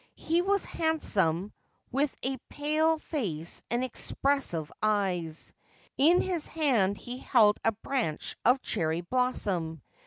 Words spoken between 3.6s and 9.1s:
and expressive eyes. In his hand he held a branch of cherry